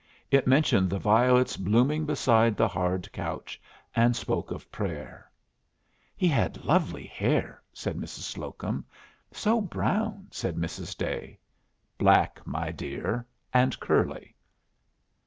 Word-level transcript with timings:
It 0.31 0.47
mentioned 0.47 0.89
the 0.89 0.97
violets 0.97 1.55
blooming 1.57 2.07
beside 2.07 2.57
the 2.57 2.67
hard 2.67 3.11
couch, 3.11 3.61
and 3.95 4.15
spoke 4.15 4.49
of 4.49 4.71
prayer. 4.71 5.29
"He 6.15 6.27
had 6.27 6.65
lovely 6.65 7.05
hair," 7.05 7.61
said 7.71 7.97
Mrs. 7.97 8.23
Slocum. 8.25 8.83
"So 9.31 9.61
brown!" 9.61 10.27
said 10.31 10.55
Mrs. 10.55 10.97
Day. 10.97 11.37
"Black, 11.99 12.41
my 12.47 12.71
dear, 12.71 13.27
and 13.53 13.79
curly." 13.79 14.35